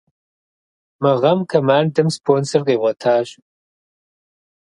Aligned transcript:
Мы 1.01 1.11
гъэм 1.21 1.39
командэм 1.51 2.07
спонсор 2.17 2.61
къигъуэтащ. 2.67 3.27